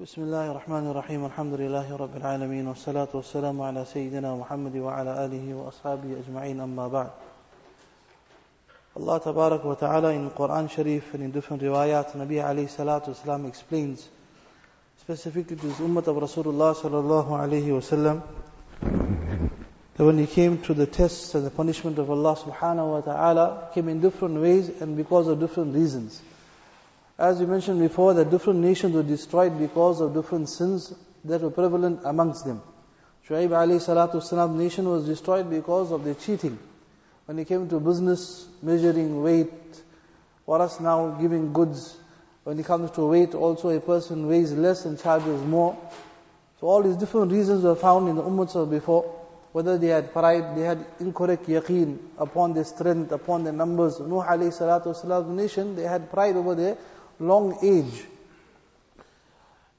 بسم 0.00 0.22
الله 0.22 0.50
الرحمن 0.50 0.86
الرحيم 0.90 1.24
الحمد 1.24 1.54
لله 1.54 1.96
رب 1.96 2.16
العالمين 2.16 2.68
والصلاة 2.68 3.08
والسلام 3.14 3.62
على 3.62 3.84
سيدنا 3.84 4.34
محمد 4.36 4.76
وعلى 4.76 5.24
آله 5.24 5.54
وأصحابه 5.54 6.16
أجمعين 6.20 6.60
أما 6.60 6.88
بعد 6.88 7.10
Allah 8.96 9.20
Tabarak 9.20 9.64
wa 9.64 9.74
Ta'ala 9.74 10.10
in 10.12 10.28
Quran 10.28 10.70
Sharif 10.70 11.14
and 11.14 11.22
in 11.22 11.30
different 11.30 11.62
riwayat, 11.62 12.12
Nabi 12.12 12.44
alayhi 12.44 12.68
salatu 12.68 13.08
wasalam 13.08 13.48
explains 13.48 14.06
specifically 15.00 15.56
to 15.56 15.66
his 15.66 15.76
ummah 15.76 16.06
of 16.06 16.16
Rasulullah 16.16 16.76
sallallahu 16.76 17.30
alayhi 17.30 17.68
wasallam 17.68 18.20
that 19.96 20.04
when 20.04 20.18
he 20.18 20.26
came 20.26 20.60
to 20.60 20.74
the 20.74 20.86
tests 20.86 21.34
and 21.34 21.46
the 21.46 21.50
punishment 21.50 21.98
of 21.98 22.10
Allah 22.10 22.36
subhanahu 22.36 22.90
wa 22.90 23.00
ta'ala 23.00 23.70
came 23.72 23.88
in 23.88 24.02
different 24.02 24.42
ways 24.42 24.68
and 24.82 24.94
because 24.94 25.26
of 25.26 25.40
different 25.40 25.74
reasons. 25.74 26.20
As 27.18 27.40
we 27.40 27.46
mentioned 27.46 27.80
before, 27.80 28.12
that 28.14 28.30
different 28.30 28.60
nations 28.60 28.94
were 28.94 29.02
destroyed 29.02 29.58
because 29.58 30.00
of 30.02 30.12
different 30.12 30.50
sins 30.50 30.94
that 31.24 31.40
were 31.40 31.50
prevalent 31.50 32.00
amongst 32.04 32.44
them. 32.44 32.60
Shu'aib 33.26 33.48
alayhi 33.48 33.80
salatu 33.80 34.16
wasalam 34.16 34.56
nation 34.56 34.86
was 34.88 35.06
destroyed 35.06 35.48
because 35.48 35.92
of 35.92 36.04
their 36.04 36.14
cheating. 36.14 36.58
When 37.24 37.38
it 37.38 37.48
came 37.48 37.68
to 37.70 37.80
business, 37.80 38.46
measuring 38.62 39.22
weight, 39.22 39.50
for 40.44 40.60
us 40.60 40.78
now 40.78 41.16
giving 41.20 41.54
goods, 41.54 41.96
when 42.44 42.60
it 42.60 42.66
comes 42.66 42.90
to 42.92 43.06
weight, 43.06 43.34
also 43.34 43.70
a 43.70 43.80
person 43.80 44.28
weighs 44.28 44.52
less 44.52 44.84
and 44.84 45.00
charges 45.00 45.40
more. 45.42 45.76
So 46.60 46.68
all 46.68 46.82
these 46.82 46.96
different 46.96 47.32
reasons 47.32 47.64
were 47.64 47.74
found 47.74 48.08
in 48.08 48.16
the 48.16 48.22
ummahs 48.22 48.54
of 48.54 48.70
before. 48.70 49.12
Whether 49.52 49.78
they 49.78 49.88
had 49.88 50.12
pride, 50.12 50.54
they 50.54 50.62
had 50.62 50.84
incorrect 51.00 51.46
yaqeen 51.46 51.98
upon 52.18 52.52
their 52.52 52.64
strength, 52.64 53.10
upon 53.10 53.44
their 53.44 53.54
numbers. 53.54 53.98
Nuh 53.98 54.22
alayhi 54.22 54.52
salatu 54.52 54.88
wasalam's 54.88 55.30
nation, 55.30 55.76
they 55.76 55.84
had 55.84 56.12
pride 56.12 56.36
over 56.36 56.54
their 56.54 56.76
long 57.19 57.57
age. 57.63 58.05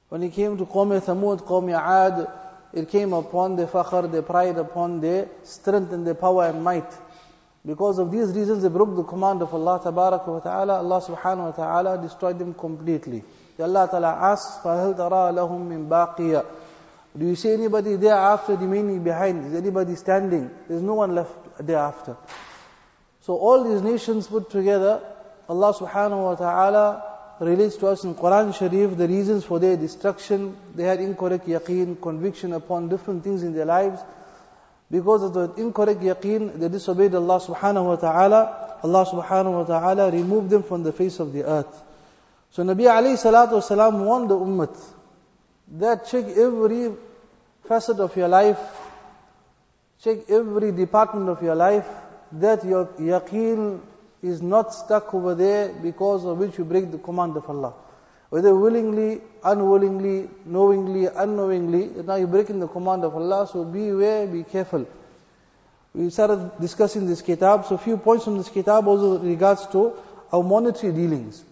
When 0.09 0.23
it 0.23 0.33
came 0.33 0.57
to 0.57 0.65
Qawm 0.65 1.01
Thamud, 1.01 1.41
Qawm 1.41 1.73
Aad, 1.73 2.27
it 2.73 2.89
came 2.89 3.13
upon 3.13 3.55
their 3.55 3.67
fakhr, 3.67 4.11
their 4.11 4.21
pride, 4.21 4.57
upon 4.57 5.01
their 5.01 5.27
strength 5.43 5.91
and 5.91 6.05
their 6.05 6.15
power 6.15 6.45
and 6.45 6.63
might. 6.63 6.91
Because 7.65 7.97
of 7.99 8.11
these 8.11 8.29
reasons, 8.29 8.63
they 8.63 8.69
broke 8.69 8.95
the 8.95 9.03
command 9.03 9.41
of 9.41 9.53
Allah 9.53 9.79
wa 9.83 10.39
ta'ala. 10.39 10.77
Allah 10.79 11.01
subhanahu 11.01 11.45
wa 11.45 11.51
ta'ala 11.51 12.01
destroyed 12.01 12.37
them 12.37 12.53
completely. 12.53 13.23
Allah 13.59 13.87
ta'ala 13.89 14.09
asks, 14.09 14.63
فَهَلْ 14.63 14.97
تَرَى 14.97 15.33
لَهُم 15.33 15.69
مِّن 15.69 15.87
بَاقِيَةٍ 15.87 16.45
Do 17.17 17.25
you 17.25 17.35
see 17.35 17.53
anybody 17.53 17.95
there 17.95 18.15
after 18.15 18.55
remaining 18.55 19.03
behind? 19.03 19.45
Is 19.45 19.55
anybody 19.55 19.95
standing? 19.95 20.49
There's 20.67 20.81
no 20.81 20.95
one 20.95 21.15
left 21.15 21.33
thereafter. 21.59 22.17
So 23.21 23.37
all 23.37 23.63
these 23.63 23.81
nations 23.81 24.27
put 24.27 24.49
together, 24.49 25.01
Allah 25.47 25.73
subhanahu 25.73 26.23
wa 26.23 26.35
ta'ala 26.35 27.06
relates 27.40 27.76
to 27.76 27.86
us 27.88 28.04
in 28.04 28.14
Quran 28.14 28.54
Sharif 28.54 28.96
the 28.96 29.06
reasons 29.06 29.44
for 29.44 29.58
their 29.58 29.76
destruction. 29.76 30.56
They 30.74 30.84
had 30.84 31.00
incorrect 31.00 31.46
yaqeen, 31.46 32.00
conviction 32.00 32.52
upon 32.52 32.88
different 32.88 33.24
things 33.24 33.42
in 33.42 33.54
their 33.54 33.64
lives. 33.64 34.00
Because 34.90 35.22
of 35.22 35.34
the 35.34 35.62
incorrect 35.62 36.00
yaqeen, 36.00 36.58
they 36.58 36.68
disobeyed 36.68 37.14
Allah 37.14 37.40
subhanahu 37.40 37.86
wa 37.86 37.96
ta'ala. 37.96 38.78
Allah 38.82 39.06
subhanahu 39.06 39.52
wa 39.52 39.64
ta'ala 39.64 40.10
removed 40.10 40.50
them 40.50 40.62
from 40.62 40.82
the 40.82 40.92
face 40.92 41.20
of 41.20 41.32
the 41.32 41.44
earth. 41.44 41.82
So 42.50 42.62
Nabi 42.64 42.84
alayhi 42.84 43.20
salatu 43.20 43.60
wasalam 43.60 44.04
warned 44.04 44.30
the 44.30 44.36
ummah 44.36 44.76
that 45.78 46.06
check 46.06 46.24
every 46.24 46.92
facet 47.68 48.00
of 48.00 48.16
your 48.16 48.28
life, 48.28 48.58
check 50.02 50.30
every 50.30 50.72
department 50.72 51.28
of 51.28 51.42
your 51.42 51.54
life, 51.54 51.86
that 52.32 52.64
your 52.64 52.86
yaqeen 52.98 53.80
is 54.22 54.42
not 54.42 54.74
stuck 54.74 55.14
over 55.14 55.34
there 55.34 55.68
because 55.82 56.24
of 56.24 56.38
which 56.38 56.58
you 56.58 56.64
break 56.64 56.90
the 56.90 56.98
command 56.98 57.36
of 57.36 57.48
Allah. 57.48 57.74
Whether 58.30 58.54
willingly, 58.54 59.20
unwillingly, 59.42 60.28
knowingly, 60.44 61.06
unknowingly, 61.06 61.86
now 62.04 62.16
you're 62.16 62.26
breaking 62.26 62.60
the 62.60 62.68
command 62.68 63.04
of 63.04 63.14
Allah, 63.14 63.48
so 63.50 63.64
beware, 63.64 64.26
be 64.26 64.42
careful. 64.44 64.86
We 65.94 66.10
started 66.10 66.52
discussing 66.60 67.06
this 67.06 67.22
kitab, 67.22 67.64
so 67.64 67.76
a 67.76 67.78
few 67.78 67.96
points 67.96 68.24
from 68.24 68.36
this 68.36 68.50
kitab 68.50 68.86
also 68.86 69.18
regards 69.18 69.66
to 69.68 69.94
our 70.32 70.42
monetary 70.42 70.92
dealings. 70.92 71.42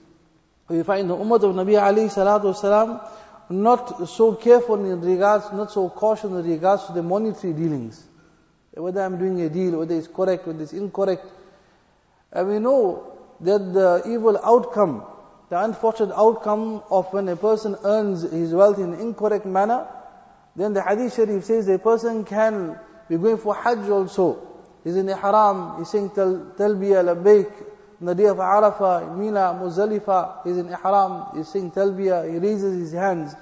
We 0.69 0.83
find 0.83 1.09
the 1.09 1.17
ummah 1.17 1.37
of 1.37 1.55
Nabi 1.55 1.79
alayhi 1.81 2.13
salatu 2.13 2.53
wasalam 2.55 3.01
not 3.49 4.09
so 4.09 4.35
careful 4.35 4.75
in 4.85 5.01
regards, 5.01 5.53
not 5.53 5.71
so 5.71 5.89
cautious 5.89 6.31
in 6.31 6.45
regards 6.45 6.85
to 6.87 6.93
the 6.93 7.03
monetary 7.03 7.53
dealings. 7.53 8.03
Whether 8.75 9.03
I'm 9.03 9.19
doing 9.19 9.41
a 9.41 9.49
deal, 9.49 9.79
whether 9.79 9.95
it's 9.95 10.09
correct, 10.09 10.47
whether 10.47 10.63
it's 10.63 10.73
incorrect. 10.73 11.25
And 12.33 12.49
we 12.49 12.59
know 12.59 13.17
that 13.41 13.59
the 13.59 14.03
evil 14.07 14.39
outcome 14.43 15.05
the 15.49 15.63
unfortunate 15.63 16.15
outcome 16.17 16.83
of 16.91 17.13
when 17.13 17.29
a 17.29 17.37
person 17.37 17.77
earns 17.85 18.23
his 18.23 18.53
wealth 18.53 18.79
in 18.79 18.95
incorrect 18.95 19.47
manner, 19.47 19.87
then 20.57 20.73
the 20.73 20.83
hadith 20.83 21.15
sharif 21.15 21.45
says 21.45 21.69
a 21.69 21.79
person 21.79 22.25
can 22.25 22.79
be 23.09 23.17
going 23.17 23.39
for 23.39 23.55
hajj 23.55 23.89
also. 23.89 24.43
He's 24.83 24.97
in 24.97 25.09
ihram, 25.09 25.79
he's 25.79 25.91
saying 25.91 26.11
talbiya 26.11 27.05
labbaik, 27.05 27.53
on 28.01 28.07
the 28.07 28.15
day 28.15 28.27
of 28.27 28.39
Arafah, 28.39 29.17
Mina, 29.17 29.59
Muzdalifah, 29.61 30.45
he's 30.45 30.59
in 30.59 30.69
ihram, 30.69 31.37
he's 31.37 31.49
saying 31.49 31.71
talbiya, 31.71 32.31
he 32.31 32.39
raises 32.39 32.81
his 32.81 32.93
hands, 32.93 33.35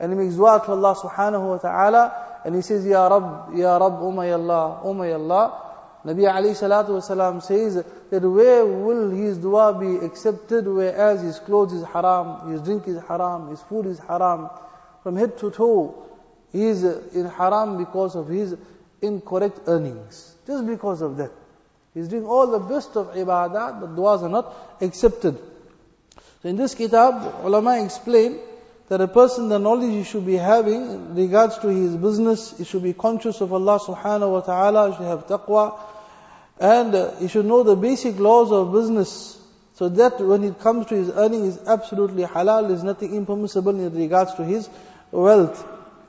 and 0.00 0.12
he 0.12 0.18
makes 0.18 0.34
dua 0.34 0.60
to 0.64 0.72
Allah 0.72 0.96
subhanahu 0.96 1.48
wa 1.48 1.58
ta'ala, 1.58 2.40
and 2.44 2.54
he 2.56 2.62
says, 2.62 2.84
Ya 2.84 3.06
Rabb, 3.06 3.54
Ya 3.56 3.76
Rabb, 3.76 4.02
O 4.02 4.10
my 4.10 4.30
Allah, 4.32 4.80
O 4.82 4.92
my 4.94 5.12
Allah, 5.12 5.71
Nabi 6.04 6.22
alayhi 6.22 6.56
salatu 6.58 6.90
wasalam 6.90 7.42
says 7.42 7.74
that 8.10 8.22
where 8.22 8.66
will 8.66 9.10
his 9.10 9.38
dua 9.38 9.78
be 9.78 10.04
accepted 10.04 10.66
whereas 10.66 11.22
his 11.22 11.38
clothes 11.38 11.72
is 11.72 11.84
haram, 11.84 12.50
his 12.50 12.60
drink 12.62 12.88
is 12.88 13.00
haram, 13.06 13.48
his 13.50 13.60
food 13.62 13.86
is 13.86 14.00
haram, 14.00 14.50
from 15.02 15.16
head 15.16 15.38
to 15.38 15.50
toe, 15.50 16.04
he 16.50 16.64
is 16.64 16.82
in 16.82 17.26
haram 17.26 17.78
because 17.78 18.16
of 18.16 18.28
his 18.28 18.56
incorrect 19.00 19.60
earnings. 19.66 20.34
Just 20.46 20.66
because 20.66 21.02
of 21.02 21.16
that. 21.18 21.30
He's 21.94 22.08
doing 22.08 22.24
all 22.24 22.46
the 22.46 22.58
best 22.58 22.96
of 22.96 23.14
ibadah, 23.14 23.80
but 23.80 23.94
duas 23.94 24.22
are 24.22 24.28
not 24.28 24.54
accepted. 24.80 25.38
So 26.42 26.48
in 26.48 26.56
this 26.56 26.74
kitab, 26.74 27.44
ulama 27.44 27.84
explain 27.84 28.38
that 28.88 29.00
a 29.00 29.08
person, 29.08 29.48
the 29.48 29.58
knowledge 29.58 29.92
he 29.92 30.04
should 30.04 30.26
be 30.26 30.36
having 30.36 30.82
in 30.90 31.14
regards 31.14 31.58
to 31.58 31.68
his 31.68 31.96
business, 31.96 32.56
he 32.58 32.64
should 32.64 32.82
be 32.82 32.92
conscious 32.92 33.40
of 33.40 33.52
Allah 33.52 33.78
subhanahu 33.78 34.32
wa 34.32 34.40
ta'ala, 34.40 34.90
he 34.90 34.96
should 34.96 35.06
have 35.06 35.26
taqwa, 35.26 35.78
and 36.62 37.18
he 37.18 37.26
should 37.26 37.44
know 37.44 37.64
the 37.64 37.74
basic 37.74 38.20
laws 38.20 38.52
of 38.52 38.72
business, 38.72 39.36
so 39.74 39.88
that 39.88 40.20
when 40.20 40.44
it 40.44 40.60
comes 40.60 40.86
to 40.86 40.94
his 40.94 41.10
earning 41.10 41.44
is 41.44 41.58
absolutely 41.66 42.22
halal, 42.22 42.70
is 42.70 42.84
nothing 42.84 43.16
impermissible 43.16 43.74
in 43.78 43.92
regards 43.92 44.34
to 44.34 44.44
his 44.44 44.68
wealth. 45.10 45.66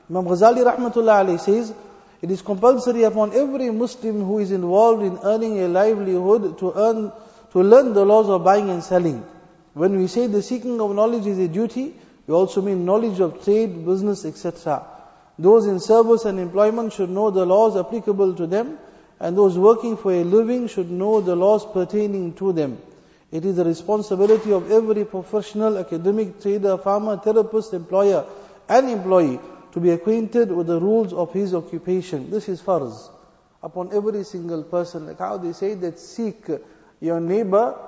Imam 0.08 0.26
Ghazali 0.26 0.64
rahmatullah 0.64 1.24
alayhi 1.24 1.40
says, 1.40 1.74
it 2.22 2.30
is 2.30 2.40
compulsory 2.40 3.02
upon 3.02 3.34
every 3.34 3.68
Muslim 3.70 4.24
who 4.24 4.38
is 4.38 4.52
involved 4.52 5.02
in 5.02 5.18
earning 5.24 5.58
a 5.58 5.66
livelihood 5.66 6.56
to 6.60 6.72
earn, 6.76 7.10
to 7.50 7.60
learn 7.60 7.92
the 7.92 8.04
laws 8.04 8.28
of 8.28 8.44
buying 8.44 8.70
and 8.70 8.84
selling. 8.84 9.24
When 9.72 9.98
we 9.98 10.06
say 10.06 10.28
the 10.28 10.40
seeking 10.40 10.80
of 10.80 10.94
knowledge 10.94 11.26
is 11.26 11.38
a 11.40 11.48
duty, 11.48 11.96
we 12.28 12.32
also 12.32 12.62
mean 12.62 12.84
knowledge 12.84 13.18
of 13.18 13.42
trade, 13.44 13.84
business, 13.84 14.24
etc. 14.24 14.86
Those 15.36 15.66
in 15.66 15.80
service 15.80 16.24
and 16.26 16.38
employment 16.38 16.92
should 16.92 17.10
know 17.10 17.32
the 17.32 17.44
laws 17.44 17.76
applicable 17.76 18.36
to 18.36 18.46
them, 18.46 18.78
and 19.24 19.38
those 19.38 19.56
working 19.56 19.96
for 19.96 20.12
a 20.12 20.22
living 20.22 20.68
should 20.68 20.90
know 20.90 21.22
the 21.22 21.34
laws 21.34 21.64
pertaining 21.64 22.34
to 22.34 22.52
them. 22.52 22.76
It 23.32 23.46
is 23.46 23.56
the 23.56 23.64
responsibility 23.64 24.52
of 24.52 24.70
every 24.70 25.06
professional, 25.06 25.78
academic, 25.78 26.42
trader, 26.42 26.76
farmer, 26.76 27.16
therapist, 27.16 27.72
employer, 27.72 28.26
and 28.68 28.90
employee 28.90 29.40
to 29.72 29.80
be 29.80 29.92
acquainted 29.92 30.52
with 30.52 30.66
the 30.66 30.78
rules 30.78 31.14
of 31.14 31.32
his 31.32 31.54
occupation. 31.54 32.30
This 32.30 32.50
is 32.50 32.60
farz 32.60 33.08
upon 33.62 33.94
every 33.94 34.24
single 34.24 34.62
person. 34.62 35.06
Like 35.06 35.20
how 35.20 35.38
they 35.38 35.54
say 35.54 35.72
that 35.72 35.98
seek 35.98 36.44
your 37.00 37.18
neighbor 37.18 37.78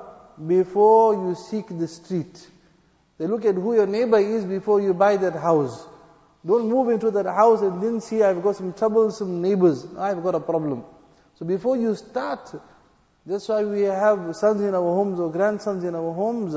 before 0.47 1.13
you 1.13 1.35
seek 1.35 1.67
the 1.69 1.87
street. 1.87 2.49
They 3.19 3.27
look 3.27 3.45
at 3.45 3.57
who 3.57 3.75
your 3.75 3.87
neighbor 3.87 4.19
is 4.19 4.47
before 4.47 4.81
you 4.81 4.95
buy 4.95 5.19
that 5.19 5.35
house. 5.35 5.87
Don't 6.47 6.71
move 6.71 6.89
into 6.89 7.11
that 7.11 7.27
house 7.27 7.61
and 7.61 7.83
then 7.83 8.01
see 8.01 8.23
I've 8.23 8.43
got 8.43 8.57
some 8.57 8.73
troublesome 8.73 9.43
neighbors. 9.43 9.87
I've 9.99 10.23
got 10.23 10.35
a 10.35 10.41
problem. 10.41 10.96
So 11.39 11.45
before 11.45 11.77
you 11.77 11.95
start, 11.95 12.55
that's 13.27 13.49
why 13.49 13.65
we 13.65 13.83
have 13.83 14.35
sons 14.37 14.63
in 14.63 14.75
our 14.75 14.81
homes 14.83 15.21
or 15.21 15.31
grandsons 15.31 15.85
in 15.85 15.95
our 15.95 16.13
homes. 16.13 16.57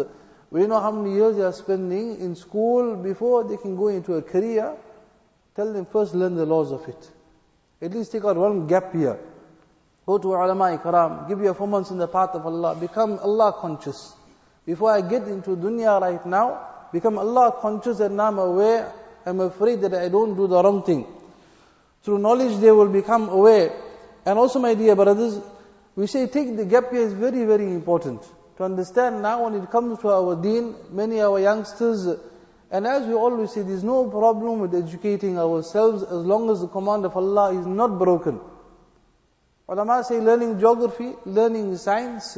We 0.52 0.66
know 0.68 0.80
how 0.80 0.92
many 0.92 1.16
years 1.16 1.36
they 1.36 1.44
are 1.44 1.54
spending 1.54 2.22
in 2.22 2.36
school 2.36 2.96
before 2.96 3.44
they 3.44 3.58
can 3.58 3.76
go 3.76 3.90
into 3.90 4.14
a 4.16 4.22
career. 4.22 4.76
Tell 5.56 5.74
them 5.74 5.86
first 5.86 6.16
learn 6.16 6.36
the 6.36 6.46
laws 6.46 6.72
of 6.72 6.88
it. 6.88 7.12
At 7.82 7.92
least 7.92 8.12
take 8.12 8.24
out 8.24 8.38
one 8.38 8.68
gap 8.68 8.94
year. 8.96 9.20
Go 10.06 10.18
to 10.18 10.28
ulama 10.30 10.78
ikram, 10.78 11.28
give 11.28 11.40
your 11.42 11.54
four 11.54 11.68
months 11.68 11.92
in 11.92 11.98
the 11.98 12.08
path 12.08 12.32
of 12.34 12.46
Allah, 12.46 12.76
become 12.76 13.20
Allah 13.20 13.56
conscious. 13.60 14.14
Before 14.66 14.92
I 14.92 15.02
get 15.02 15.28
into 15.28 15.56
dunya 15.56 16.02
right 16.02 16.26
now, 16.26 16.68
become 16.92 17.18
Allah 17.18 17.58
conscious 17.62 18.00
and 18.00 18.18
now 18.18 18.28
I'm 18.28 18.40
aware, 18.40 18.92
I'm 19.26 19.40
afraid 19.40 19.82
that 19.82 19.94
I 19.94 20.10
don't 20.10 20.36
do 20.36 20.48
the 20.48 20.64
wrong 20.64 20.84
thing. 20.84 21.06
Through 22.04 22.20
knowledge 22.20 22.60
they 22.60 22.72
will 22.72 22.90
become 22.90 23.30
aware. 23.30 23.72
And 24.26 24.38
also 24.38 24.60
my 24.60 24.74
dear 24.74 24.96
brothers, 24.96 25.40
we 25.96 26.08
say 26.08 26.28
take 26.28 26.56
the 26.56 26.66
gap 26.66 26.92
year 26.92 27.04
is 27.04 27.14
very, 27.14 27.46
very 27.46 27.66
important. 27.66 28.22
To 28.58 28.64
understand 28.64 29.22
now 29.22 29.46
when 29.46 29.56
it 29.56 29.72
comes 29.72 30.00
to 30.00 30.10
our 30.10 30.36
deen, 30.42 30.76
many 30.92 31.22
our 31.22 31.40
youngsters, 31.40 32.08
And 32.72 32.86
as 32.86 33.08
we 33.08 33.14
always 33.14 33.52
say, 33.52 33.64
there's 33.64 33.84
no 33.84 34.08
problem 34.10 34.60
with 34.60 34.76
educating 34.76 35.40
ourselves 35.40 36.04
as 36.04 36.12
long 36.12 36.50
as 36.52 36.62
the 36.62 36.68
command 36.68 37.04
of 37.04 37.18
Allah 37.18 37.60
is 37.60 37.66
not 37.66 37.98
broken. 37.98 38.40
Ulama 39.68 40.04
say 40.04 40.20
learning 40.20 40.60
geography, 40.60 41.14
learning 41.26 41.78
science, 41.78 42.38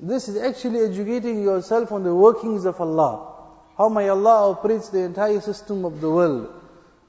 this 0.00 0.28
is 0.28 0.36
actually 0.42 0.80
educating 0.80 1.42
yourself 1.42 1.92
on 1.92 2.02
the 2.02 2.14
workings 2.14 2.64
of 2.64 2.80
Allah. 2.80 3.32
How 3.78 3.88
may 3.88 4.08
Allah 4.08 4.50
operates 4.50 4.88
the 4.88 5.00
entire 5.00 5.40
system 5.40 5.84
of 5.84 6.00
the 6.00 6.10
world. 6.10 6.52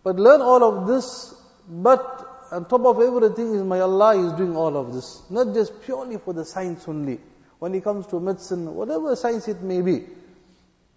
But 0.04 0.18
learn 0.18 0.42
all 0.42 0.63
of 0.63 0.88
this, 0.88 1.34
but 1.68 2.31
on 2.51 2.65
top 2.65 2.86
of 2.86 3.01
everything 3.01 3.53
is 3.56 3.63
my 3.63 3.80
Allah 3.80 4.15
is 4.18 4.33
doing 4.33 4.56
all 4.56 4.75
of 4.75 4.94
this. 4.94 5.21
Not 5.30 5.53
just 5.53 5.81
purely 5.83 6.18
for 6.18 6.33
the 6.33 6.44
science 6.44 6.86
only. 6.88 7.19
When 7.59 7.74
it 7.75 7.83
comes 7.83 8.07
to 8.07 8.19
medicine, 8.19 8.74
whatever 8.75 9.15
science 9.15 9.48
it 9.48 9.62
may 9.62 9.81
be. 9.81 10.06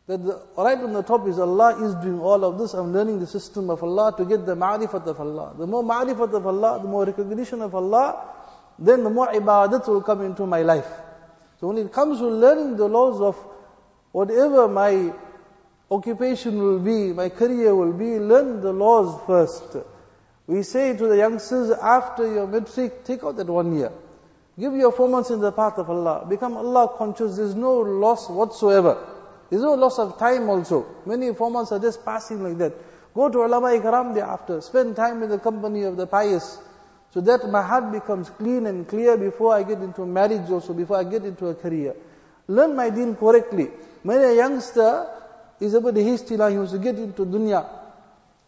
That 0.07 0.25
the, 0.25 0.43
right 0.57 0.79
on 0.79 0.93
the 0.93 1.03
top 1.03 1.27
is 1.29 1.39
Allah 1.39 1.83
is 1.85 1.95
doing 1.97 2.21
all 2.21 2.45
of 2.45 2.59
this. 2.59 2.75
I'm 2.75 2.93
learning 2.93 3.21
the 3.21 3.27
system 3.27 3.71
of 3.71 3.83
Allah 3.83 4.15
to 4.17 4.25
get 4.25 4.45
the 4.45 4.57
ma'rifat 4.57 5.07
of 5.07 5.21
Allah. 5.21 5.55
The 5.57 5.67
more 5.67 5.83
ma'rifat 5.83 6.35
of 6.35 6.47
Allah, 6.47 6.81
the 6.83 6.89
more 6.89 7.05
recognition 7.05 7.63
of 7.63 7.75
Allah, 7.75 8.23
then 8.79 9.05
the 9.05 9.11
more 9.11 9.29
ibadat 9.29 9.87
will 9.87 10.03
come 10.03 10.23
into 10.23 10.47
my 10.47 10.63
life. 10.63 10.89
So 11.61 11.69
when 11.69 11.79
it 11.79 11.93
comes 11.93 12.19
to 12.19 12.27
learning 12.27 12.77
the 12.77 12.89
laws 12.89 13.21
of 13.21 13.37
whatever 14.13 14.69
my 14.69 15.13
occupation 15.91 16.59
will 16.59 16.81
be, 16.81 17.13
my 17.13 17.29
career 17.29 17.75
will 17.75 17.93
be, 17.93 18.19
learn 18.19 18.61
the 18.61 18.73
laws 18.73 19.21
first. 19.27 19.77
We 20.47 20.63
say 20.63 20.97
to 20.97 21.07
the 21.07 21.17
youngsters, 21.17 21.71
after 21.71 22.31
your 22.31 22.47
matric, 22.47 23.05
take 23.05 23.25
out 23.25 23.37
that 23.37 23.47
one 23.47 23.77
year. 23.77 23.93
Give 24.59 24.75
your 24.75 24.93
four 24.93 25.09
months 25.09 25.31
in 25.31 25.41
the 25.41 25.51
path 25.51 25.79
of 25.79 25.91
Allah. 25.91 26.27
Become 26.29 26.57
Allah 26.57 26.95
conscious. 26.97 27.37
There's 27.37 27.55
no 27.55 27.79
loss 27.81 28.29
whatsoever. 28.29 28.99
There's 29.51 29.63
no 29.63 29.75
loss 29.75 29.99
of 29.99 30.19
time 30.19 30.49
also. 30.49 30.87
Many 31.07 31.35
four 31.35 31.51
months 31.51 31.73
are 31.73 31.79
just 31.79 32.05
passing 32.05 32.43
like 32.43 32.59
that. 32.59 32.75
Go 33.15 33.29
to 33.29 33.45
ulama 33.45 33.69
ikram 33.69 34.15
thereafter. 34.15 34.61
Spend 34.61 34.97
time 34.97 35.23
in 35.23 35.31
the 35.31 35.39
company 35.39 35.85
of 35.85 35.97
the 35.97 36.07
pious. 36.07 36.59
So 37.13 37.21
that 37.23 37.49
my 37.49 37.63
heart 37.63 37.93
becomes 37.93 38.29
clean 38.31 38.67
and 38.67 38.87
clear 38.87 39.17
before 39.17 39.55
I 39.55 39.63
get 39.63 39.79
into 39.79 40.05
marriage 40.05 40.51
also, 40.51 40.75
before 40.75 40.99
I 40.99 41.05
get 41.05 41.25
into 41.25 41.47
a 41.49 41.55
career. 41.55 41.95
Learn 42.49 42.77
my 42.77 42.91
deen 42.91 43.17
correctly. 43.17 43.71
Many 44.03 44.25
a 44.25 44.37
youngster 44.37 45.07
is 45.61 45.75
about 45.75 45.95
the 45.95 46.37
now, 46.37 46.49
he 46.49 46.57
wants 46.57 46.73
to 46.73 46.79
get 46.79 46.97
into 46.97 47.25
dunya. 47.25 47.84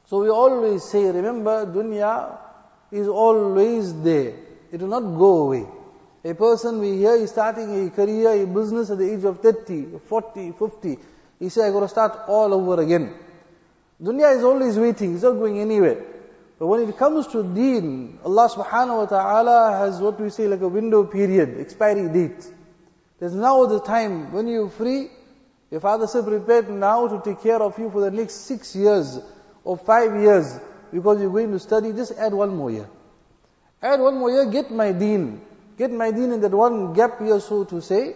So 0.07 0.23
we 0.23 0.31
always 0.31 0.85
say, 0.85 1.05
remember, 1.11 1.67
dunya 1.67 2.39
is 2.93 3.09
always 3.09 3.93
there. 4.03 4.35
It 4.71 4.81
will 4.81 4.89
not 4.89 5.19
go 5.19 5.47
away. 5.47 5.67
A 6.25 6.35
person 6.35 6.81
we 6.81 6.97
hear 6.99 7.15
is 7.15 7.31
starting 7.31 7.87
a 7.87 7.91
career, 7.91 8.43
a 8.43 8.47
business 8.47 8.91
at 8.91 8.99
the 8.99 9.13
age 9.13 9.25
of 9.25 9.41
30, 9.41 9.99
40, 10.07 10.53
50. 10.53 10.99
He 11.41 11.49
says, 11.49 11.65
I 11.65 11.73
got 11.73 11.81
to 11.81 11.89
start 11.89 12.19
all 12.29 12.55
over 12.55 12.81
again. 12.83 13.15
Dunya 14.03 14.37
is 14.37 14.45
always 14.45 14.79
waiting, 14.79 15.15
it's 15.15 15.23
not 15.23 15.33
going 15.33 15.61
anywhere. 15.61 16.03
But 16.59 16.69
when 16.69 16.89
it 16.89 16.97
comes 16.97 17.27
to 17.29 17.43
deen, 17.43 18.19
Allah 18.25 18.49
subhanahu 18.49 18.97
wa 18.97 19.07
ta'ala 19.07 19.79
has 19.79 20.01
what 20.01 20.21
we 20.21 20.31
say 20.31 20.47
like 20.47 20.61
a 20.61 20.69
window 20.69 21.05
period, 21.05 21.61
expiry 21.61 22.09
date. 22.09 22.47
There's 23.19 23.35
now 23.35 23.67
the 23.67 23.81
time 23.81 24.33
when 24.33 24.47
you're 24.47 24.71
free, 24.71 25.11
your 25.71 25.81
father 25.81 26.07
said 26.07 26.25
prepared 26.25 26.71
now 26.71 27.09
to 27.09 27.21
take 27.25 27.43
care 27.43 27.61
of 27.61 27.79
you 27.79 27.91
for 27.91 28.01
the 28.01 28.11
next 28.11 28.47
six 28.47 28.77
years 28.77 29.19
or 29.67 29.77
five 29.77 30.15
years 30.23 30.59
because 30.93 31.21
you're 31.21 31.31
going 31.31 31.51
to 31.51 31.59
study, 31.59 31.93
just 31.93 32.13
add 32.13 32.33
one 32.33 32.55
more 32.55 32.71
year. 32.71 32.89
Add 33.83 34.01
one 34.01 34.17
more 34.17 34.31
year, 34.31 34.47
get 34.47 34.71
my 34.71 34.93
deen. 34.93 35.41
Get 35.77 35.91
my 35.91 36.13
deen 36.13 36.33
in 36.33 36.41
that 36.41 36.53
one 36.53 36.95
gap 36.95 37.21
year 37.21 37.41
so 37.41 37.65
to 37.65 37.83
say. 37.83 38.15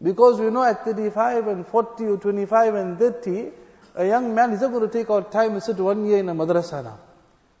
Because 0.00 0.40
we 0.40 0.50
know 0.50 0.62
at 0.62 0.84
35 0.84 1.48
and 1.48 1.66
40 1.66 2.04
or 2.04 2.16
25 2.18 2.74
and 2.74 2.98
30, 2.98 3.50
a 3.96 4.06
young 4.06 4.34
man 4.34 4.52
is 4.52 4.60
not 4.60 4.70
going 4.70 4.88
to 4.88 4.92
take 4.92 5.10
out 5.10 5.32
time 5.32 5.52
and 5.52 5.62
sit 5.62 5.76
one 5.76 6.06
year 6.06 6.18
in 6.18 6.28
a 6.28 6.34
madrasa 6.34 6.82
now. 6.84 6.98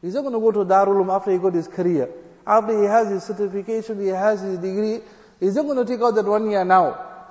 He's 0.00 0.14
not 0.14 0.22
going 0.22 0.34
to 0.34 0.40
go 0.40 0.52
to 0.52 0.64
Darul 0.64 1.12
after 1.14 1.32
he 1.32 1.38
got 1.38 1.54
his 1.54 1.66
career. 1.66 2.08
After 2.46 2.78
he 2.78 2.86
has 2.86 3.08
his 3.08 3.24
certification, 3.24 4.00
he 4.00 4.08
has 4.08 4.42
his 4.42 4.58
degree, 4.58 5.00
he's 5.40 5.56
not 5.56 5.62
going 5.64 5.78
to 5.78 5.84
take 5.84 6.02
out 6.02 6.14
that 6.14 6.26
one 6.26 6.50
year 6.50 6.64
now. 6.64 6.86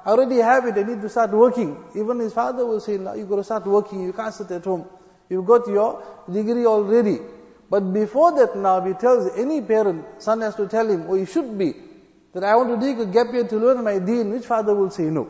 I 0.06 0.10
already 0.10 0.38
have 0.40 0.66
it, 0.66 0.78
I 0.78 0.84
need 0.84 1.02
to 1.02 1.10
start 1.10 1.32
working. 1.32 1.78
Even 1.96 2.20
his 2.20 2.34
father 2.34 2.66
will 2.66 2.82
say, 2.82 2.94
you've 2.94 3.30
got 3.30 3.38
to 3.38 3.44
start 3.44 3.66
working, 3.66 4.04
you 4.04 4.12
can't 4.12 4.34
sit 4.34 4.52
at 4.52 4.64
home. 4.66 4.86
You've 5.30 5.46
got 5.46 5.68
your 5.68 6.04
degree 6.32 6.66
already. 6.66 7.20
But 7.70 7.92
before 7.92 8.34
that 8.34 8.56
now, 8.56 8.82
he 8.82 8.94
tells 8.94 9.36
any 9.38 9.62
parent, 9.62 10.06
son 10.22 10.42
has 10.42 10.56
to 10.56 10.68
tell 10.68 10.88
him, 10.88 11.06
oh, 11.08 11.14
or 11.14 11.18
he 11.18 11.26
should 11.26 11.58
be, 11.58 11.74
that 12.34 12.44
I 12.44 12.56
want 12.56 12.80
to 12.80 12.86
take 12.86 13.00
a 13.00 13.06
gap 13.12 13.34
year 13.34 13.48
to 13.48 13.58
learn 13.58 13.84
my 13.84 14.00
deen, 14.00 14.32
which 14.32 14.46
father 14.46 14.76
will 14.76 14.92
say 14.92 15.04
no? 15.04 15.30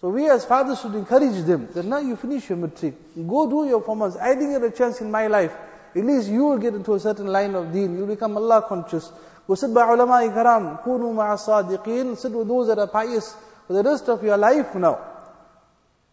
So 0.00 0.08
we 0.08 0.28
as 0.28 0.44
fathers 0.44 0.80
should 0.80 0.94
encourage 0.94 1.44
them 1.44 1.68
that 1.74 1.84
now 1.84 1.98
you 1.98 2.16
finish 2.16 2.48
your 2.48 2.58
matric, 2.58 2.94
go 3.14 3.48
do 3.48 3.68
your 3.68 3.80
four 3.82 3.94
months. 3.94 4.16
I 4.16 4.34
didn't 4.34 4.52
get 4.52 4.62
a 4.62 4.70
chance 4.70 5.00
in 5.00 5.10
my 5.10 5.28
life. 5.28 5.52
At 5.94 6.04
least 6.04 6.28
you 6.28 6.44
will 6.44 6.58
get 6.58 6.74
into 6.74 6.94
a 6.94 7.00
certain 7.00 7.26
line 7.26 7.54
of 7.54 7.72
deen. 7.72 7.96
You'll 7.96 8.06
become 8.06 8.36
Allah 8.36 8.64
conscious. 8.68 9.12
Go 9.46 9.54
sit 9.54 9.72
by 9.74 9.92
ulama 9.92 10.14
ikram. 10.14 10.82
Kunu 10.82 11.14
ma'a. 11.14 12.16
Sit 12.16 12.32
with 12.32 12.48
those 12.48 12.68
that 12.68 12.78
are 12.78 12.86
pious 12.88 13.34
for 13.66 13.74
the 13.74 13.82
rest 13.82 14.08
of 14.08 14.22
your 14.24 14.36
life 14.36 14.74
now. 14.74 15.11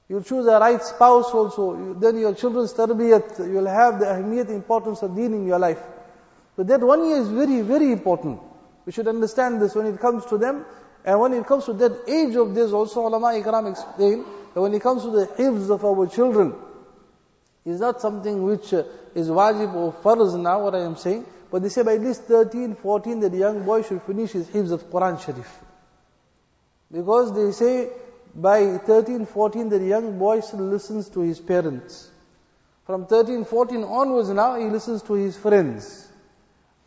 You'll 0.09 0.23
choose 0.23 0.47
a 0.47 0.59
right 0.59 0.81
spouse 0.81 1.31
also. 1.35 1.93
Then 1.93 2.17
your 2.17 2.33
children's 2.33 2.73
tarbiyat. 2.73 3.37
You'll 3.47 3.67
have 3.67 3.99
the 3.99 4.07
ahmiyat 4.07 4.49
importance 4.49 5.03
of 5.03 5.15
deen 5.15 5.35
in 5.35 5.45
your 5.45 5.59
life. 5.59 5.79
So 6.55 6.63
that 6.63 6.81
one 6.81 7.07
year 7.07 7.17
is 7.17 7.29
very, 7.29 7.61
very 7.61 7.91
important. 7.91 8.41
We 8.87 8.91
should 8.91 9.07
understand 9.07 9.61
this 9.61 9.75
when 9.75 9.85
it 9.85 9.99
comes 9.99 10.25
to 10.25 10.39
them. 10.39 10.65
And 11.05 11.19
when 11.19 11.33
it 11.33 11.45
comes 11.45 11.65
to 11.65 11.73
that 11.73 12.09
age 12.09 12.35
of 12.35 12.55
this, 12.55 12.71
also 12.71 13.01
ulama 13.01 13.27
ikram 13.27 13.69
explain 13.71 14.25
that 14.53 14.59
when 14.59 14.73
it 14.73 14.81
comes 14.81 15.03
to 15.03 15.11
the 15.11 15.27
hifz 15.27 15.69
of 15.69 15.85
our 15.85 16.07
children, 16.07 16.55
is 17.65 17.79
not 17.79 18.01
something 18.01 18.41
which 18.43 18.73
uh, 18.73 18.83
is 19.13 19.29
wajib 19.29 19.73
or 19.75 19.93
farz 19.93 20.39
now, 20.41 20.63
what 20.63 20.73
I 20.73 20.79
am 20.79 20.95
saying. 20.95 21.25
But 21.51 21.61
they 21.61 21.69
say 21.69 21.83
by 21.83 21.93
at 21.93 22.01
least 22.01 22.23
13, 22.23 22.75
14, 22.75 23.19
that 23.19 23.29
the 23.29 23.37
young 23.37 23.63
boy 23.63 23.83
should 23.83 24.01
finish 24.01 24.31
his 24.31 24.47
hifz 24.47 24.71
of 24.71 24.89
Quran 24.89 25.23
Sharif. 25.23 25.59
Because 26.91 27.35
they 27.35 27.51
say 27.51 27.89
by 28.35 28.77
13, 28.77 29.25
14, 29.25 29.69
the 29.69 29.79
young 29.79 30.19
boy 30.19 30.41
still 30.41 30.59
listens 30.59 31.09
to 31.09 31.21
his 31.21 31.39
parents. 31.39 32.09
From 32.85 33.05
13, 33.05 33.45
14 33.45 33.83
onwards 33.83 34.29
now, 34.29 34.55
he 34.55 34.65
listens 34.65 35.01
to 35.03 35.13
his 35.13 35.37
friends. 35.37 36.07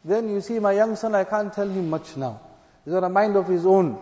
Then 0.04 0.28
you 0.28 0.40
see, 0.40 0.58
my 0.58 0.72
young 0.72 0.96
son, 0.96 1.14
I 1.14 1.24
can't 1.24 1.52
tell 1.52 1.68
him 1.68 1.90
much 1.90 2.16
now. 2.16 2.40
He's 2.84 2.92
got 2.92 3.04
a 3.04 3.08
mind 3.08 3.36
of 3.36 3.46
his 3.46 3.64
own. 3.66 3.98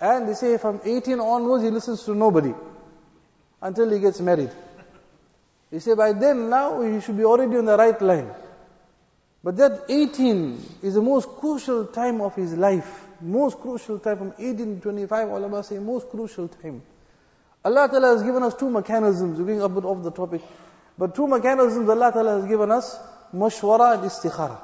And 0.00 0.28
they 0.28 0.34
say 0.34 0.58
from 0.58 0.80
18 0.84 1.20
onwards, 1.20 1.64
he 1.64 1.70
listens 1.70 2.04
to 2.04 2.14
nobody. 2.14 2.54
Until 3.60 3.90
he 3.90 3.98
gets 3.98 4.20
married. 4.20 4.50
You 5.70 5.80
say 5.80 5.94
by 5.94 6.12
then 6.12 6.48
now 6.48 6.80
he 6.82 7.00
should 7.00 7.16
be 7.16 7.24
already 7.24 7.56
on 7.56 7.64
the 7.64 7.76
right 7.76 8.00
line. 8.00 8.30
But 9.42 9.56
that 9.56 9.84
18 9.88 10.60
is 10.82 10.94
the 10.94 11.02
most 11.02 11.28
crucial 11.28 11.86
time 11.86 12.20
of 12.20 12.34
his 12.34 12.54
life. 12.54 13.05
Most 13.20 13.60
crucial 13.60 13.98
time 13.98 14.18
from 14.18 14.34
18 14.38 14.76
to 14.76 14.80
25, 14.82 15.28
ulama 15.28 15.62
say 15.62 15.78
most 15.78 16.10
crucial 16.10 16.48
time. 16.48 16.82
Allah 17.64 17.88
Ta'ala 17.88 18.08
has 18.14 18.22
given 18.22 18.42
us 18.42 18.54
two 18.54 18.70
mechanisms, 18.70 19.38
we're 19.38 19.46
going 19.46 19.62
a 19.62 19.68
bit 19.68 19.84
off 19.84 20.02
the 20.02 20.10
topic. 20.10 20.42
But 20.98 21.14
two 21.14 21.26
mechanisms 21.26 21.88
Allah 21.88 22.12
Ta'ala 22.12 22.40
has 22.40 22.48
given 22.48 22.70
us, 22.70 22.98
mashwara 23.34 23.94
and 23.94 24.10
istikhara. 24.10 24.58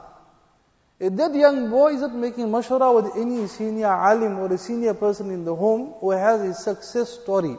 If 1.01 1.17
that 1.17 1.35
young 1.35 1.69
boy 1.69 1.95
is 1.95 2.01
not 2.01 2.15
making 2.15 2.47
mashwara 2.47 2.95
with 2.95 3.17
any 3.17 3.47
senior 3.49 3.89
alim 3.89 4.39
or 4.39 4.53
a 4.53 4.59
senior 4.59 4.95
person 4.95 5.31
in 5.31 5.45
the 5.45 5.55
home 5.55 5.95
who 6.01 6.11
has 6.13 6.41
a 6.43 6.55
success 6.55 7.11
story. 7.11 7.57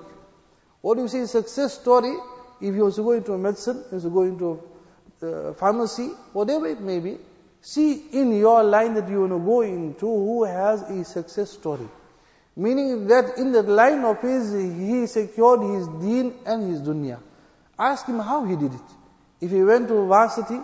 What 0.82 0.96
do 0.96 1.02
you 1.02 1.08
say 1.10 1.26
success 1.26 1.74
story? 1.74 2.16
If 2.62 2.74
you 2.76 2.86
was 2.86 2.96
to 2.96 3.04
go 3.04 3.38
medicine, 3.38 3.84
you 3.92 3.96
was 3.96 4.04
to 4.04 4.10
go 4.10 4.64
uh, 5.24 5.54
pharmacy, 5.54 6.08
whatever 6.32 6.68
it 6.68 6.80
may 6.80 7.00
be, 7.00 7.18
see 7.64 7.94
in 8.12 8.38
your 8.38 8.62
line 8.62 8.94
that 8.96 9.08
you 9.08 9.22
want 9.22 9.32
to 9.32 9.40
go 9.40 9.62
into 9.62 10.06
who 10.06 10.44
has 10.44 10.82
a 10.82 11.04
success 11.06 11.50
story. 11.50 11.88
Meaning 12.56 13.08
that 13.08 13.38
in 13.38 13.54
that 13.54 13.68
line 13.68 14.04
of 14.04 14.22
his, 14.22 14.52
he 14.52 15.08
secured 15.08 15.62
his 15.62 15.88
deen 16.04 16.36
and 16.46 16.70
his 16.70 16.82
dunya. 16.82 17.20
Ask 17.80 18.06
him 18.06 18.20
how 18.20 18.44
he 18.44 18.56
did 18.58 18.74
it. 18.74 18.90
If 19.42 19.52
he 19.52 19.64
went 19.64 19.88
to 19.88 20.06
varsity 20.06 20.60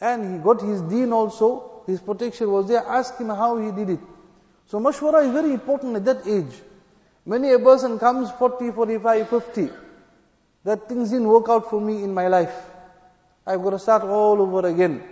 and 0.00 0.34
he 0.34 0.38
got 0.42 0.62
his 0.62 0.80
deen 0.82 1.12
also, 1.12 1.82
his 1.86 2.00
protection 2.00 2.50
was 2.50 2.66
there, 2.66 2.84
ask 2.84 3.18
him 3.18 3.28
how 3.28 3.58
he 3.58 3.70
did 3.70 3.90
it. 3.90 4.00
So 4.66 4.80
mashwara 4.80 5.26
is 5.26 5.32
very 5.32 5.52
important 5.52 5.96
at 5.96 6.04
that 6.06 6.26
age. 6.26 6.62
Many 7.26 7.52
a 7.52 7.58
person 7.58 7.98
comes 7.98 8.30
40, 8.32 8.72
45, 8.72 9.28
50 9.28 9.68
that 10.64 10.88
things 10.88 11.10
didn't 11.10 11.28
work 11.28 11.48
out 11.50 11.68
for 11.68 11.80
me 11.80 12.02
in 12.02 12.14
my 12.14 12.28
life. 12.28 12.54
I've 13.46 13.62
got 13.62 13.70
to 13.70 13.78
start 13.78 14.02
all 14.02 14.40
over 14.40 14.66
again. 14.66 15.02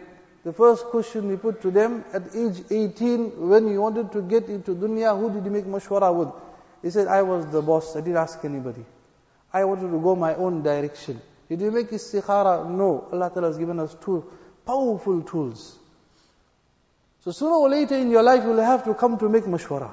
The 0.46 0.52
first 0.52 0.84
question 0.84 1.26
we 1.26 1.36
put 1.36 1.60
to 1.62 1.72
them 1.72 2.04
at 2.12 2.22
age 2.32 2.62
18, 2.70 3.48
when 3.48 3.66
you 3.66 3.82
wanted 3.82 4.12
to 4.12 4.22
get 4.22 4.48
into 4.48 4.76
dunya, 4.76 5.18
who 5.18 5.28
did 5.32 5.44
you 5.44 5.50
make 5.50 5.64
mashwara 5.64 6.14
with? 6.16 6.28
He 6.82 6.90
said, 6.90 7.08
I 7.08 7.22
was 7.22 7.46
the 7.50 7.60
boss, 7.60 7.96
I 7.96 8.00
didn't 8.00 8.18
ask 8.18 8.44
anybody. 8.44 8.84
I 9.52 9.64
wanted 9.64 9.90
to 9.90 9.98
go 9.98 10.14
my 10.14 10.36
own 10.36 10.62
direction. 10.62 11.20
Did 11.48 11.62
you 11.62 11.72
make 11.72 11.90
istikhara? 11.90 12.70
No. 12.70 13.08
Allah 13.12 13.28
Ta'ala 13.34 13.48
has 13.48 13.58
given 13.58 13.80
us 13.80 13.96
two 14.00 14.24
powerful 14.64 15.20
tools. 15.22 15.76
So 17.24 17.32
sooner 17.32 17.56
or 17.56 17.68
later 17.68 17.96
in 17.96 18.12
your 18.12 18.22
life, 18.22 18.44
you 18.44 18.50
will 18.50 18.62
have 18.62 18.84
to 18.84 18.94
come 18.94 19.18
to 19.18 19.28
make 19.28 19.46
mashwara. 19.46 19.90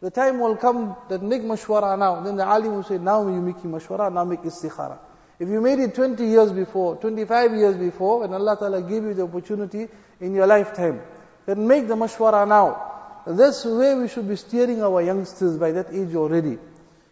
The 0.00 0.10
time 0.10 0.38
will 0.40 0.56
come 0.56 0.96
that 1.10 1.20
make 1.20 1.42
mashwara 1.42 1.98
now. 1.98 2.22
Then 2.22 2.36
the 2.36 2.46
alim 2.46 2.76
will 2.76 2.82
say, 2.82 2.96
now 2.96 3.28
you 3.28 3.42
making 3.42 3.70
mashwara, 3.72 4.10
now 4.10 4.24
make 4.24 4.40
istikhara. 4.40 4.96
If 5.38 5.48
you 5.48 5.60
made 5.60 5.78
it 5.78 5.94
20 5.94 6.24
years 6.24 6.50
before, 6.52 6.96
25 6.96 7.54
years 7.54 7.76
before, 7.76 8.24
and 8.24 8.34
Allah 8.34 8.56
Ta'ala 8.58 8.80
gave 8.82 9.02
you 9.02 9.12
the 9.12 9.24
opportunity 9.24 9.88
in 10.20 10.34
your 10.34 10.46
lifetime, 10.46 11.02
then 11.44 11.66
make 11.66 11.86
the 11.86 11.94
mashwara 11.94 12.48
now. 12.48 13.22
That's 13.26 13.64
where 13.64 14.00
we 14.00 14.08
should 14.08 14.28
be 14.28 14.36
steering 14.36 14.82
our 14.82 15.02
youngsters 15.02 15.58
by 15.58 15.72
that 15.72 15.92
age 15.92 16.14
already. 16.14 16.58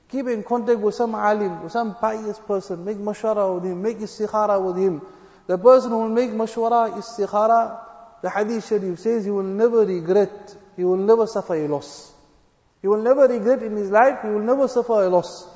Keep 0.08 0.28
in 0.28 0.42
contact 0.42 0.78
with 0.78 0.94
some 0.94 1.14
alim, 1.14 1.62
with 1.62 1.72
some 1.72 1.96
pious 1.96 2.38
person, 2.38 2.84
make 2.84 2.96
mashwara 2.96 3.54
with 3.56 3.64
him, 3.64 3.82
make 3.82 3.98
istikhara 3.98 4.64
with 4.64 4.76
him. 4.76 5.02
The 5.46 5.58
person 5.58 5.90
who 5.90 5.98
will 5.98 6.08
make 6.08 6.30
mashwara, 6.30 6.92
istikhara, 6.96 7.78
the 8.22 8.30
hadith 8.30 8.66
sharif 8.66 9.00
says 9.00 9.24
he 9.26 9.30
will 9.30 9.42
never 9.42 9.84
regret, 9.84 10.56
he 10.76 10.84
will 10.84 10.96
never 10.96 11.26
suffer 11.26 11.56
a 11.56 11.68
loss. 11.68 12.12
He 12.80 12.88
will 12.88 13.02
never 13.02 13.26
regret 13.26 13.62
in 13.62 13.76
his 13.76 13.90
life, 13.90 14.20
he 14.22 14.28
will 14.28 14.40
never 14.40 14.66
suffer 14.68 15.04
a 15.04 15.08
loss. 15.10 15.46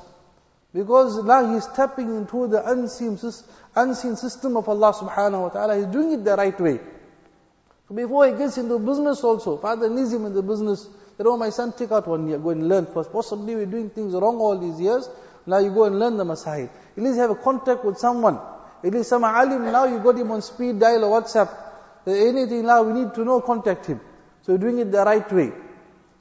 Because 0.73 1.23
now 1.23 1.53
he's 1.53 1.65
tapping 1.67 2.15
into 2.15 2.47
the 2.47 2.69
unseen, 2.69 3.17
unseen 3.75 4.15
system 4.15 4.55
of 4.55 4.69
Allah 4.69 4.93
subhanahu 4.93 5.41
wa 5.41 5.49
ta'ala. 5.49 5.77
He's 5.77 5.87
doing 5.87 6.13
it 6.13 6.23
the 6.23 6.35
right 6.35 6.59
way. 6.59 6.79
Before 7.93 8.27
he 8.27 8.37
gets 8.37 8.57
into 8.59 8.77
business 8.77 9.23
also, 9.23 9.57
father 9.57 9.89
needs 9.89 10.13
him 10.13 10.25
in 10.25 10.33
the 10.33 10.43
business. 10.43 10.87
That, 11.17 11.25
oh 11.25 11.37
my 11.37 11.49
son, 11.49 11.73
take 11.73 11.91
out 11.91 12.07
one 12.07 12.27
year, 12.27 12.37
go 12.37 12.51
and 12.51 12.69
learn 12.69 12.85
first. 12.85 13.11
Possibly 13.11 13.55
we're 13.55 13.65
doing 13.65 13.89
things 13.89 14.13
wrong 14.13 14.37
all 14.37 14.57
these 14.59 14.79
years. 14.79 15.09
Now 15.47 15.57
you 15.57 15.71
go 15.71 15.85
and 15.85 15.97
learn 15.97 16.17
the 16.17 16.23
Masail. 16.23 16.69
At 16.95 17.03
least 17.03 17.17
have 17.17 17.31
a 17.31 17.35
contact 17.35 17.83
with 17.83 17.97
someone. 17.97 18.39
At 18.83 18.93
least 18.93 19.09
some 19.09 19.23
alim, 19.23 19.65
now 19.71 19.85
you 19.85 19.99
got 19.99 20.17
him 20.17 20.31
on 20.31 20.41
speed 20.43 20.79
dial 20.79 21.03
or 21.03 21.19
WhatsApp. 21.19 21.49
Anything 22.05 22.65
now, 22.65 22.83
we 22.83 22.93
need 22.93 23.13
to 23.15 23.25
know, 23.25 23.41
contact 23.41 23.87
him. 23.87 23.99
So 24.43 24.53
you're 24.53 24.59
doing 24.59 24.79
it 24.79 24.91
the 24.91 25.03
right 25.03 25.31
way. 25.33 25.51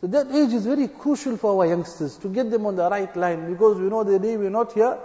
So 0.00 0.06
that 0.06 0.30
age 0.30 0.52
is 0.52 0.64
very 0.64 0.86
crucial 0.86 1.36
for 1.36 1.58
our 1.58 1.66
youngsters 1.68 2.16
to 2.18 2.28
get 2.28 2.50
them 2.50 2.66
on 2.66 2.76
the 2.76 2.88
right 2.88 3.14
line 3.16 3.50
because 3.50 3.78
we 3.78 3.88
know 3.88 4.04
the 4.04 4.18
day 4.18 4.36
we're 4.36 4.48
not 4.48 4.72
here, 4.72 4.96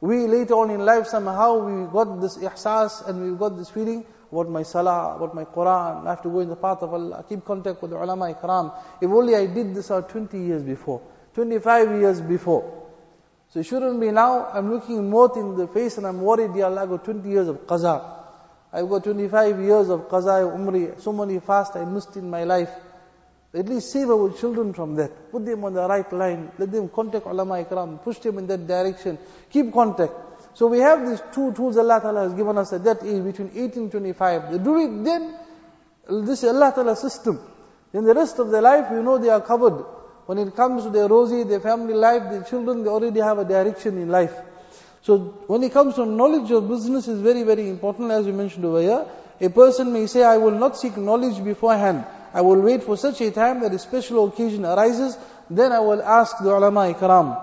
we 0.00 0.28
later 0.28 0.54
on 0.54 0.70
in 0.70 0.84
life 0.84 1.08
somehow 1.08 1.58
we 1.58 1.90
got 1.90 2.20
this 2.20 2.36
ihsas 2.38 3.08
and 3.08 3.32
we 3.32 3.36
got 3.36 3.56
this 3.56 3.68
feeling 3.68 4.06
about 4.30 4.48
my 4.48 4.62
salah, 4.62 5.16
about 5.16 5.34
my 5.34 5.44
Quran, 5.44 6.06
I 6.06 6.10
have 6.10 6.22
to 6.22 6.28
go 6.28 6.38
in 6.38 6.48
the 6.48 6.56
path 6.56 6.82
of 6.82 6.92
Allah, 6.92 7.24
keep 7.28 7.44
contact 7.44 7.82
with 7.82 7.90
the 7.90 7.96
ulama 7.96 8.32
ikram. 8.32 8.72
If 9.00 9.10
only 9.10 9.34
I 9.34 9.46
did 9.46 9.74
this 9.74 9.90
out 9.90 10.08
20 10.10 10.38
years 10.38 10.62
before, 10.62 11.02
25 11.34 12.00
years 12.00 12.20
before. 12.20 12.86
So 13.48 13.60
it 13.60 13.66
shouldn't 13.66 13.98
be 14.00 14.12
now, 14.12 14.46
I'm 14.52 14.70
looking 14.70 15.10
more 15.10 15.36
in 15.36 15.56
the 15.56 15.66
face 15.66 15.98
and 15.98 16.06
I'm 16.06 16.20
worried, 16.20 16.54
Ya 16.54 16.66
Allah, 16.66 16.82
I 16.82 16.86
got 16.86 17.04
20 17.04 17.28
years 17.28 17.48
of 17.48 17.66
qaza. 17.66 18.16
I've 18.72 18.88
got 18.88 19.02
25 19.02 19.60
years 19.60 19.88
of 19.88 20.08
qaza, 20.08 20.44
umri, 20.54 21.00
so 21.00 21.12
many 21.12 21.40
fast 21.40 21.74
I 21.74 21.84
missed 21.86 22.16
in 22.16 22.28
my 22.30 22.44
life. 22.44 22.70
At 23.54 23.66
least 23.66 23.90
save 23.92 24.10
our 24.10 24.30
children 24.32 24.74
from 24.74 24.94
that. 24.96 25.32
Put 25.32 25.46
them 25.46 25.64
on 25.64 25.72
the 25.72 25.88
right 25.88 26.12
line. 26.12 26.52
Let 26.58 26.70
them 26.70 26.88
contact 26.88 27.26
ulama 27.26 27.64
ikram. 27.64 28.02
Push 28.02 28.18
them 28.18 28.38
in 28.38 28.46
that 28.46 28.66
direction. 28.66 29.18
Keep 29.50 29.72
contact. 29.72 30.12
So 30.54 30.66
we 30.66 30.80
have 30.80 31.08
these 31.08 31.22
two 31.32 31.52
tools 31.52 31.76
Allah 31.76 32.00
Ta'ala 32.00 32.24
has 32.24 32.34
given 32.34 32.58
us 32.58 32.72
at 32.72 32.84
that 32.84 33.02
age 33.04 33.24
between 33.24 33.50
18 33.54 33.82
and 33.84 33.90
25. 33.90 34.52
They 34.52 34.58
do 34.58 34.78
it 34.78 35.04
then, 35.04 35.34
this 36.26 36.42
is 36.42 36.52
Allah 36.52 36.72
Ta'ala 36.74 36.96
system. 36.96 37.40
Then 37.92 38.04
the 38.04 38.14
rest 38.14 38.38
of 38.38 38.50
their 38.50 38.60
life, 38.60 38.90
you 38.90 39.02
know 39.02 39.18
they 39.18 39.30
are 39.30 39.40
covered. 39.40 39.84
When 40.26 40.36
it 40.38 40.54
comes 40.54 40.84
to 40.84 40.90
their 40.90 41.08
rozi, 41.08 41.48
their 41.48 41.60
family 41.60 41.94
life, 41.94 42.30
their 42.30 42.42
children, 42.42 42.82
they 42.82 42.90
already 42.90 43.20
have 43.20 43.38
a 43.38 43.44
direction 43.44 43.96
in 43.96 44.08
life. 44.08 44.34
So 45.02 45.18
when 45.46 45.62
it 45.62 45.72
comes 45.72 45.94
to 45.94 46.04
knowledge 46.04 46.50
of 46.50 46.68
business 46.68 47.08
is 47.08 47.20
very, 47.20 47.44
very 47.44 47.68
important 47.68 48.10
as 48.10 48.26
we 48.26 48.32
mentioned 48.32 48.64
over 48.66 48.82
here. 48.82 49.06
A 49.40 49.48
person 49.48 49.92
may 49.92 50.06
say, 50.06 50.24
I 50.24 50.36
will 50.36 50.58
not 50.58 50.76
seek 50.76 50.96
knowledge 50.96 51.42
beforehand. 51.42 52.04
I 52.32 52.42
will 52.42 52.60
wait 52.60 52.82
for 52.82 52.96
such 52.96 53.20
a 53.20 53.30
time 53.30 53.60
that 53.60 53.72
a 53.72 53.78
special 53.78 54.26
occasion 54.26 54.64
arises, 54.64 55.16
then 55.50 55.72
I 55.72 55.80
will 55.80 56.02
ask 56.02 56.36
the 56.38 56.54
ulama 56.54 56.92
ikram. 56.92 57.42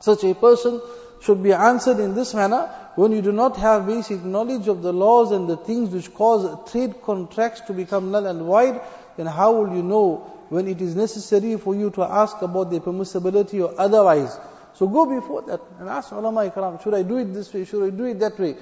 Such 0.00 0.24
a 0.24 0.34
person 0.34 0.80
should 1.22 1.42
be 1.42 1.52
answered 1.52 1.98
in 2.00 2.14
this 2.14 2.34
manner, 2.34 2.70
when 2.96 3.12
you 3.12 3.22
do 3.22 3.32
not 3.32 3.56
have 3.56 3.86
basic 3.86 4.24
knowledge 4.24 4.68
of 4.68 4.82
the 4.82 4.92
laws 4.92 5.30
and 5.30 5.48
the 5.48 5.56
things 5.56 5.90
which 5.90 6.12
cause 6.12 6.70
trade 6.70 7.02
contracts 7.02 7.60
to 7.62 7.72
become 7.72 8.10
null 8.10 8.26
and 8.26 8.42
void, 8.42 8.80
then 9.16 9.26
how 9.26 9.52
will 9.52 9.74
you 9.74 9.82
know 9.82 10.16
when 10.48 10.66
it 10.66 10.80
is 10.80 10.96
necessary 10.96 11.56
for 11.56 11.74
you 11.74 11.90
to 11.90 12.02
ask 12.02 12.40
about 12.42 12.70
the 12.70 12.80
permissibility 12.80 13.62
or 13.62 13.78
otherwise? 13.78 14.38
So 14.74 14.88
go 14.88 15.06
before 15.06 15.42
that 15.42 15.60
and 15.78 15.88
ask 15.88 16.10
ulama 16.12 16.50
ikram, 16.50 16.82
should 16.82 16.94
I 16.94 17.02
do 17.02 17.18
it 17.18 17.32
this 17.32 17.52
way, 17.52 17.64
should 17.64 17.86
I 17.86 17.90
do 17.90 18.04
it 18.04 18.18
that 18.20 18.38
way? 18.38 18.56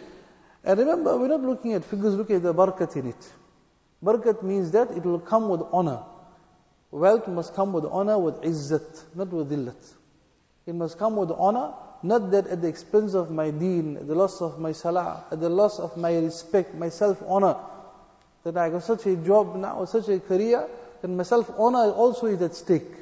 And 0.65 0.79
remember, 0.79 1.17
we're 1.17 1.29
not 1.29 1.43
looking 1.43 1.73
at 1.75 1.85
figures, 1.85 2.15
look 2.15 2.31
at 2.31 2.43
the 2.43 2.53
barakat 2.53 2.97
in 2.97 3.09
it. 3.09 3.33
Barakat 4.05 4.43
means 4.43 4.71
that 4.73 4.91
it 4.93 5.05
will 5.05 5.19
come 5.19 5.49
with 5.49 5.63
honor. 5.73 6.03
Wealth 6.91 7.29
must 7.29 7.55
come 7.55 7.73
with 7.73 7.85
honor, 7.85 8.19
with 8.19 8.41
izzat, 8.43 9.05
not 9.15 9.29
with 9.29 9.51
illat. 9.51 9.95
It 10.67 10.75
must 10.75 10.99
come 10.99 11.17
with 11.17 11.31
honor, 11.31 11.75
not 12.03 12.31
that 12.31 12.47
at 12.47 12.63
the 12.63 12.69
expense 12.69 13.15
of 13.15 13.31
my 13.31 13.51
deen, 13.51 13.97
at 13.97 14.07
the 14.07 14.15
loss 14.15 14.41
of 14.41 14.59
my 14.61 14.73
salah, 14.73 15.25
at 15.31 15.41
the 15.41 15.49
loss 15.49 15.81
of 15.81 15.97
my 15.97 16.17
respect, 16.17 16.75
my 16.75 16.89
self-honor. 16.89 17.57
That 18.45 18.57
I 18.57 18.71
got 18.71 18.85
such 18.85 19.07
a 19.07 19.17
job 19.17 19.57
now, 19.57 19.85
such 19.85 20.09
a 20.09 20.21
career, 20.21 20.67
that 21.03 21.09
my 21.09 21.25
self-honor 21.25 21.91
also 21.93 22.27
is 22.27 22.41
at 22.41 22.55
stake. 22.55 22.95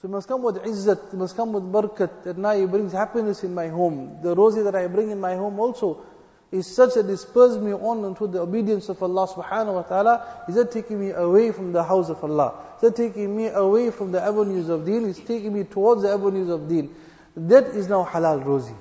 So 0.00 0.08
it 0.08 0.10
must 0.10 0.26
come 0.26 0.42
with 0.42 0.56
izzat, 0.56 1.12
it 1.12 1.16
must 1.16 1.36
come 1.36 1.52
with 1.52 1.62
barakat, 1.62 2.24
that 2.24 2.36
now 2.36 2.50
it 2.50 2.68
brings 2.68 2.92
happiness 2.92 3.44
in 3.44 3.54
my 3.54 3.68
home. 3.68 4.18
The 4.20 4.34
rozi 4.34 4.64
that 4.64 4.74
I 4.74 4.88
bring 4.88 5.10
in 5.10 5.20
my 5.20 5.36
home 5.36 5.60
also 5.60 6.04
is 6.52 6.66
such 6.66 6.94
that 6.94 7.08
it 7.08 7.16
spurs 7.16 7.56
me 7.56 7.72
on 7.72 8.04
into 8.04 8.26
the 8.26 8.40
obedience 8.40 8.90
of 8.90 9.02
Allah 9.02 9.26
subhanahu 9.26 9.74
wa 9.74 9.82
ta'ala. 9.82 10.44
Is 10.48 10.54
that 10.54 10.70
taking 10.70 11.00
me 11.00 11.10
away 11.10 11.50
from 11.50 11.72
the 11.72 11.82
house 11.82 12.10
of 12.10 12.22
Allah? 12.22 12.54
Is 12.76 12.82
that 12.82 12.96
taking 12.96 13.34
me 13.34 13.46
away 13.46 13.90
from 13.90 14.12
the 14.12 14.22
avenues 14.22 14.68
of 14.68 14.84
deen? 14.84 15.06
Is 15.06 15.18
taking 15.18 15.54
me 15.54 15.64
towards 15.64 16.02
the 16.02 16.10
avenues 16.10 16.50
of 16.50 16.68
deen. 16.68 16.94
That 17.36 17.68
is 17.68 17.88
now 17.88 18.04
halal 18.04 18.44
rozi. 18.44 18.76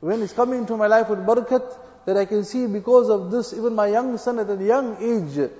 When 0.00 0.22
it's 0.22 0.32
coming 0.32 0.60
into 0.60 0.78
my 0.78 0.86
life 0.86 1.10
with 1.10 1.18
barakat, 1.18 1.78
that 2.06 2.16
I 2.16 2.24
can 2.24 2.42
see 2.44 2.66
because 2.66 3.10
of 3.10 3.30
this, 3.30 3.52
even 3.52 3.74
my 3.74 3.88
young 3.88 4.16
son 4.16 4.38
at 4.38 4.48
a 4.48 4.64
young 4.64 4.96
age 4.96 5.50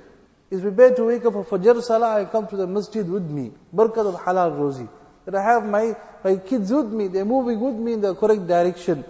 is 0.50 0.60
prepared 0.62 0.96
to 0.96 1.04
wake 1.04 1.26
up 1.26 1.34
for 1.34 1.44
Fajr 1.44 1.82
Salah 1.82 2.20
and 2.20 2.30
come 2.30 2.46
to 2.48 2.56
the 2.56 2.66
masjid 2.66 3.06
with 3.06 3.28
me. 3.30 3.52
Barakat 3.74 4.14
of 4.14 4.14
halal 4.14 4.56
rozi. 4.56 4.88
That 5.26 5.34
I 5.34 5.42
have 5.42 5.66
my, 5.66 5.94
my 6.22 6.36
kids 6.36 6.72
with 6.72 6.90
me, 6.90 7.08
they're 7.08 7.24
moving 7.26 7.60
with 7.60 7.74
me 7.74 7.92
in 7.94 8.00
the 8.00 8.14
correct 8.14 8.46
direction. 8.46 9.04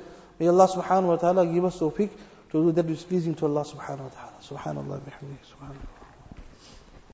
May 0.44 0.50
Allah 0.50 0.68
subhanahu 0.68 1.08
wa 1.08 1.16
ta'ala 1.16 1.46
give 1.46 1.64
us 1.64 1.78
tawfiq 1.80 2.10
to 2.52 2.64
do 2.64 2.72
that 2.72 2.84
is 2.90 3.02
pleasing 3.02 3.34
to 3.36 3.46
Allah 3.46 3.64
subhanahu 3.64 4.04
wa 4.04 4.12
ta'ala. 4.12 4.36
Subhanallah 4.44 5.00
bihamdihi. 5.00 5.40
Subhanallah. 5.40 5.93